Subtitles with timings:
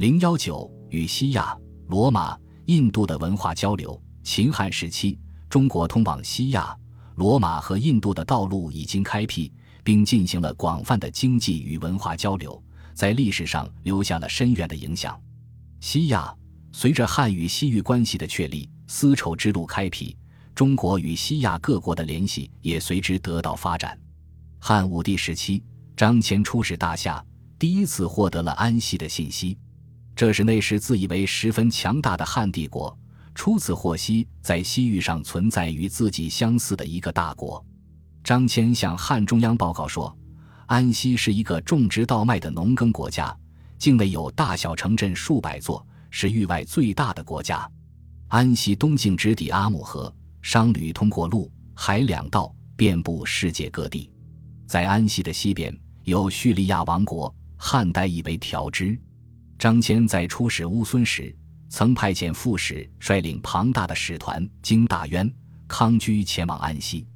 [0.00, 1.54] 零幺九与西亚、
[1.88, 4.02] 罗马、印度的文化交流。
[4.24, 5.18] 秦汉时期，
[5.50, 6.74] 中国通往西亚、
[7.16, 9.52] 罗马和印度的道路已经开辟，
[9.84, 15.20] 并进行了广泛的经济与文化交流，在历史上留下了深远的影响。
[15.80, 16.34] 西亚
[16.72, 20.16] 随着汉与西域关系的确立，丝绸之路开辟，
[20.54, 24.00] 中国与西亚各国的联系也随之得到发展。
[24.58, 25.62] 汉武帝时期，
[25.94, 27.22] 张骞出使大夏，
[27.58, 29.58] 第一次获得了安息的信息。
[30.14, 32.96] 这是那时自以为十分强大的汉帝国
[33.34, 37.64] 初次获悉，在西域上存在与自己相似的一个大国。
[38.22, 40.14] 张骞向汉中央报告说
[40.66, 43.34] ：“安西是一个种植稻麦的农耕国家，
[43.78, 47.66] 境内有大小城镇数百座，是域外最大的国家。
[48.28, 54.10] 安西东境直抵阿姆河，商旅通过陆海两道，遍布世界各地。
[54.66, 59.00] 在安西的西边有叙利亚王国，汉代以为调之。”
[59.60, 61.36] 张骞在出使乌孙时，
[61.68, 65.30] 曾派遣副使率领庞大的使团经大渊、
[65.68, 67.06] 康居前往安西。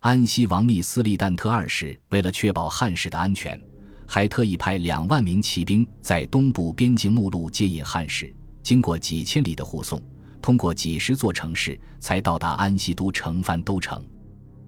[0.00, 3.58] 安西王密斯利旦特二世为了确保汉使的安全，
[4.06, 8.30] 还特意派两万名骑兵在东部边境目录接引汉使，
[8.62, 9.98] 经过几千里的护送，
[10.42, 14.06] 通过几十座城市，才到达安西都城番都城。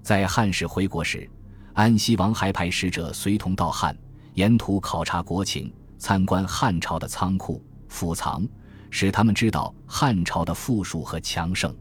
[0.02, 1.30] 在汉使回国时，
[1.74, 3.94] 安西王还派使者随同到汉，
[4.32, 5.70] 沿途考察国情。
[5.98, 8.46] 参观汉朝的仓库府藏，
[8.90, 11.74] 使他们知道汉朝的富庶和强盛。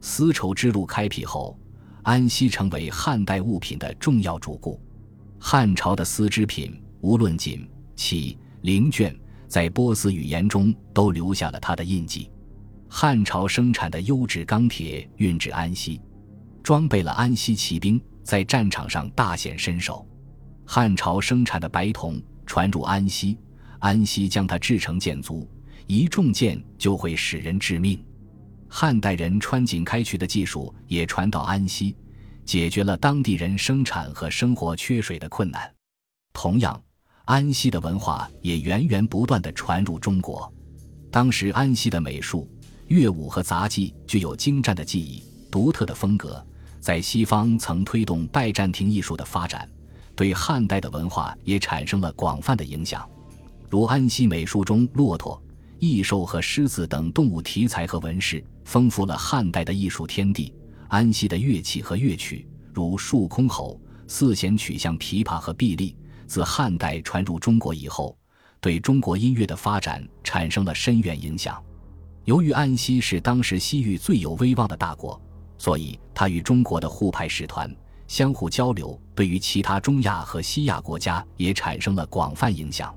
[0.00, 1.58] 丝绸之路开辟后，
[2.02, 4.80] 安西成为汉代物品的重要主顾。
[5.38, 9.14] 汉朝的丝织品，无论锦、绮、绫绢，
[9.46, 12.30] 在波斯语言中都留下了它的印记。
[12.88, 16.00] 汉朝生产的优质钢铁运至安西，
[16.62, 20.06] 装备了安西骑兵，在战场上大显身手。
[20.64, 23.38] 汉朝生产的白铜传入安西。
[23.80, 25.50] 安西将它制成箭足，
[25.86, 28.02] 一中箭就会使人致命。
[28.68, 31.96] 汉代人穿井开渠的技术也传到安西，
[32.44, 35.68] 解决了当地人生产和生活缺水的困难。
[36.32, 36.80] 同样，
[37.24, 40.52] 安西的文化也源源不断地传入中国。
[41.10, 42.48] 当时，安西的美术、
[42.86, 46.44] 乐舞和杂技具有精湛的技艺、独特的风格，
[46.80, 49.68] 在西方曾推动拜占庭艺术的发展，
[50.14, 53.08] 对汉代的文化也产生了广泛的影响。
[53.70, 55.40] 如安西美术中骆驼、
[55.78, 60.52] 异兽和狮子等动物题材和纹饰，丰富了汉代的艺术天地。
[60.88, 63.78] 安西的乐器和乐曲，如竖箜篌、
[64.08, 65.94] 四弦曲像琵琶和碧丽，
[66.26, 68.18] 自汉代传入中国以后，
[68.60, 71.62] 对中国音乐的发展产生了深远影响。
[72.24, 75.22] 由于安西是当时西域最有威望的大国，
[75.58, 77.72] 所以它与中国的互派使团
[78.08, 82.92] 相互交流，对于其他中亚和西亚国家也产生了广泛影响。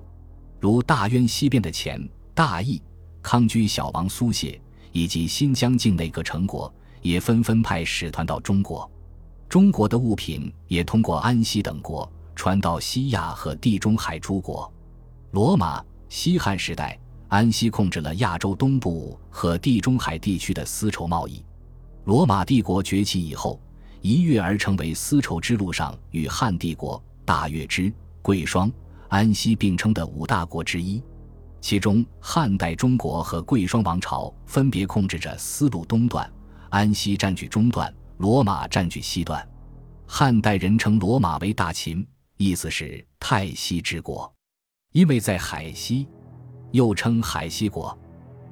[0.64, 2.02] 如大渊西边的钱、
[2.34, 2.82] 大义、
[3.22, 4.58] 康居小王苏谢，
[4.94, 8.90] 以及新疆境内各城国，也纷纷派使团到中国。
[9.50, 14.74] 中国的物品也通过安西等国传到西亚和地中海诸国。
[15.32, 16.98] 罗马、西汉时代，
[17.28, 21.44] 安西控制了亚洲东部和地中海地区的丝绸贸易。
[22.06, 23.60] 罗马帝国崛起以后，
[24.00, 27.92] 一跃而成为丝绸之路上与汉帝国、大月支、
[28.22, 28.72] 贵霜。
[29.14, 31.00] 安西并称的五大国之一，
[31.62, 36.28] 其中汉代中国和贵霜王朝分别控制着丝路东段，
[36.72, 39.48] 安西占据中段，罗马占据西段。
[40.08, 42.04] 汉代人称罗马为大秦，
[42.38, 44.34] 意思是泰西之国，
[44.94, 46.08] 因为在海西，
[46.72, 47.96] 又称海西国。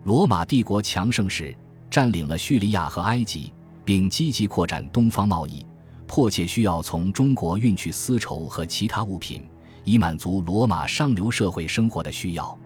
[0.03, 1.57] 罗马帝国强盛时，
[1.89, 3.51] 占领了叙利亚和埃及，
[3.83, 5.65] 并积极扩展东方贸易，
[6.05, 9.43] 迫切需要从中国运去丝绸和其他物品。
[9.83, 12.57] 以满足罗马上流社会生活的需要。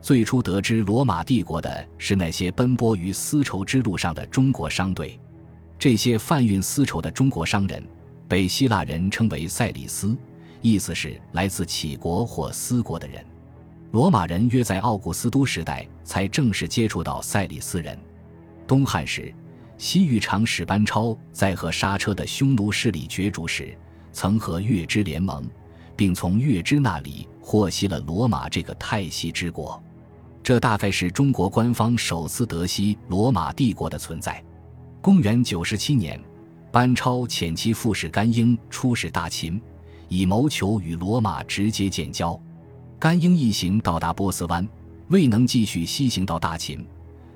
[0.00, 5.18] 最初得知罗马帝国的是那些奔波于丝绸之路上的中国商队。
[5.78, 7.82] 这些贩运丝绸的中国商人
[8.28, 10.16] 被希腊人称为塞里斯，
[10.60, 13.24] 意思是来自杞国或斯国的人。
[13.92, 17.98] 罗马人约在奥古斯都时代才正式接触到塞里斯人。
[18.66, 19.32] 东汉时，
[19.78, 23.76] 西域长史班超在和刹车的匈奴势力角逐时，
[24.12, 25.48] 曾和月支联盟。
[25.96, 29.82] 并从月支那里获悉了罗马这个泰西之国，
[30.42, 34.42] 这大概是中国官方首次得悉罗马帝国的存在。
[35.00, 36.20] 公元九十七年，
[36.72, 39.60] 班超遣其副使甘英出使大秦，
[40.08, 42.38] 以谋求与罗马直接建交。
[42.98, 44.66] 甘英一行到达波斯湾，
[45.08, 46.86] 未能继续西行到大秦，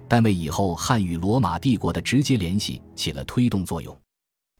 [0.08, 3.94] 但为以后汉与罗马帝国的直接联系起了推动作用。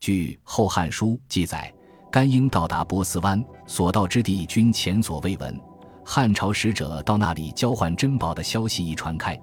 [0.01, 1.73] 据《后汉书》记载。
[2.11, 5.61] 甘英到达波斯湾，所到之地均前所未闻。
[6.05, 9.39] 汉朝使者到那里交换珍宝的消息一传开，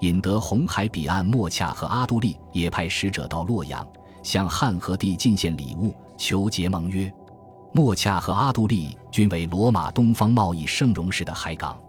[0.00, 3.86] 引得红海彼岸莫恰和阿都利也派使者到洛阳，
[4.22, 7.10] 向汉和帝进献礼物，求结盟约。
[7.72, 11.80] 莫恰和阿都利均为罗马东方贸易盛荣时的海港。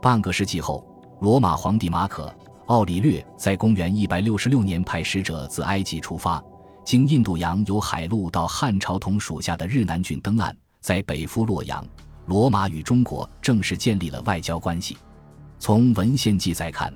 [0.00, 0.82] 半个世纪后，
[1.20, 2.26] 罗马皇帝马可·
[2.68, 6.42] 奥里略在公元166年派使者自埃及出发，
[6.88, 11.86] 经印度洋由海路到汉朝同属下的日南郡登岸，在北赴洛阳。
[12.24, 14.96] 罗马与中国正式建立了外交关系。
[15.58, 16.90] 从文献记载看，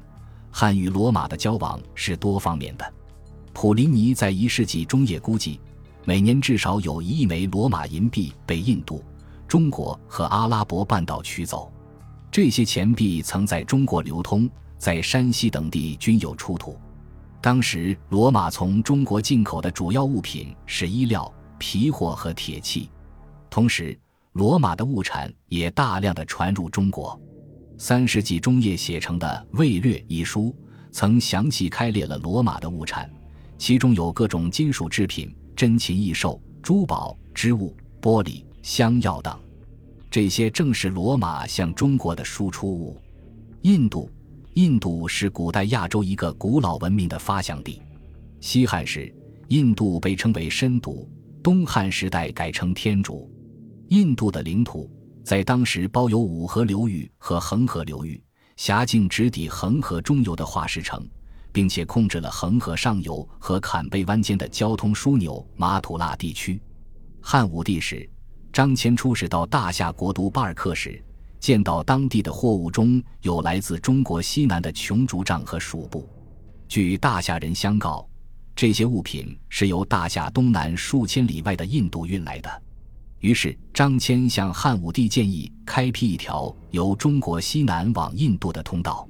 [0.50, 2.94] 汉与罗马的交往是多方面的。
[3.52, 5.60] 普林尼在一世纪中叶估计，
[6.06, 9.04] 每年至少有一亿枚罗马银币被印度、
[9.46, 11.70] 中国和阿拉伯半岛取走。
[12.30, 14.48] 这些钱币曾在中国流通，
[14.78, 16.78] 在山西等地均有出土。
[17.42, 22.88] 当时，罗马从中国进口的主要物品是衣料、皮货和铁器，
[23.50, 23.98] 同时。
[24.32, 27.20] 罗马的物产也大量的传入中国。
[27.76, 30.56] 三世纪中叶写成的《魏略》一书，
[30.90, 33.10] 曾详细开列了罗马的物产，
[33.58, 39.38] 其中有各种金属制品、珍禽异兽、珠宝、织物、玻璃、香药等。
[40.10, 42.98] 这些正是罗马向中国的输出物。
[43.60, 44.08] 印度，
[44.54, 47.80] 印度是古代亚洲一个古老文明的发祥地。
[48.40, 49.12] 西汉时，
[49.48, 51.08] 印度被称为申都，
[51.42, 53.30] 东汉时代改称天竺。
[53.88, 54.90] 印度的领土
[55.24, 58.22] 在当时包有五河流域和恒河流域，
[58.56, 61.02] 辖境直抵恒河中游的化石城，
[61.50, 66.60] 并且控制了恒河上游和坎贝湾间的交通枢纽马土拉地区。
[67.22, 68.06] 汉武帝时，
[68.52, 71.02] 张骞出使到大夏国都巴尔克时，
[71.42, 76.08] 见到当地的货物中有来自中国西南的琼竹杖和鼠布。
[76.68, 78.08] 据大夏人相告，
[78.54, 82.62] 这些物品是由大夏东南数千里外的印度运来的。
[83.18, 89.04] 于是，张骞向汉武帝建议开辟一条由中国西南往印度的通道，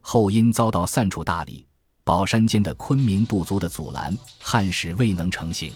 [0.00, 1.64] 后因遭到散处大理、
[2.02, 5.72] 宝山间的昆明部族的阻拦，汉使未能成行。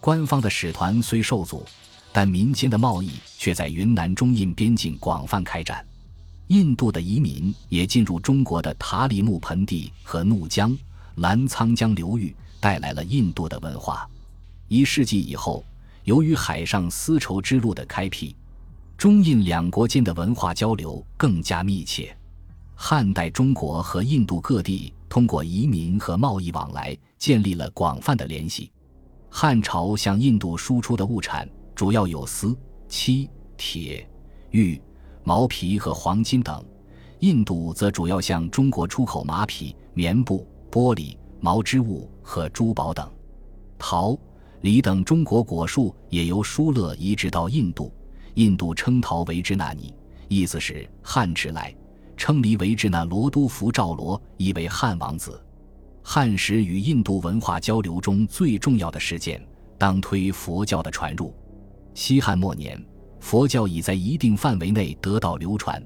[0.00, 1.64] 官方的使团虽受阻，
[2.12, 5.84] 但民间的贸易却在云南中印边境广泛开展。
[6.48, 10.76] 印度的移民也进入中国的塔里木盆地和怒江、
[11.16, 14.08] 澜沧江流域，带来了印度的文化。
[14.68, 15.64] 一世纪以后。
[16.04, 18.34] 由于海上丝绸之路的开辟，
[18.96, 22.16] 中印两国间的文化交流更加密切。
[22.74, 28.72] 汉代中国和印度各地通过移民和贸易往来，建立了广泛的联系。
[29.28, 31.46] 汉朝向印度输出的物产
[31.80, 32.54] 主要有丝、
[32.88, 34.06] 漆、铁、
[34.50, 34.78] 玉、
[35.24, 36.62] 毛皮和黄金等；
[37.20, 43.10] 印度则主要向中国出口马匹、棉布、玻璃、毛织物和珠宝等。
[43.78, 44.14] 桃。
[44.60, 47.90] 梨等中国果树也由疏勒移植到印度，
[48.34, 49.94] 印度称桃为支那尼，
[50.28, 51.74] 意思是汉迟来；
[52.14, 55.42] 称梨为支那罗都福赵罗，意为汉王子。
[56.02, 59.42] 汉时与印度文化交流中最重要的事件，
[59.78, 61.34] 当推佛教的传入。
[61.94, 62.82] 西汉末年，
[63.20, 65.82] 佛教已在一定范围内得到流传，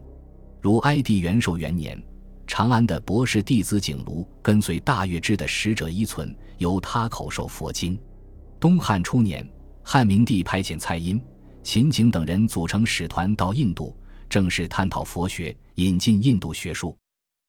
[0.61, 2.01] 如哀帝元寿元年，
[2.47, 7.99] 长安的博士弟子景庐跟随大月支的使者依存，由他口授佛经。
[8.61, 9.47] 东汉初年，
[9.83, 11.21] 汉明帝派遣蔡英、
[11.63, 13.97] 秦景等人组成使团到印度，
[14.29, 16.97] 正式探讨佛学，引进印度学术。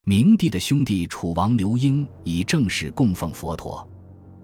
[0.05, 3.87] 明帝的兄弟楚王刘英已正式供奉佛陀，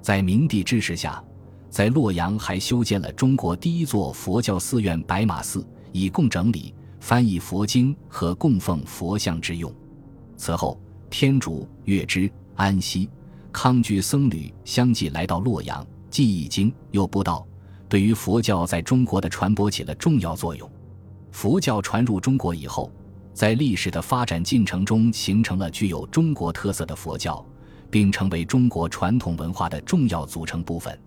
[0.01, 1.24] 在明帝支持下，
[1.72, 9.74] 在洛阳还修建了中国第一座佛教寺院白马寺，以供整理、翻译佛经和供奉佛像之用。
[10.36, 10.78] 此后，
[11.10, 13.10] 天竺、月支、安息、
[13.54, 15.88] 康居僧侣相继来到洛阳。
[16.10, 17.48] 既易经又布道，
[17.88, 20.70] 对于佛教在中国的传播起了重要作用。
[21.32, 22.92] 佛教传入中国以后，
[23.34, 27.42] 在历史的发展进程中形成了具有中国特色的佛教，
[27.90, 31.00] 并成为中国传统文化的重要组成部分。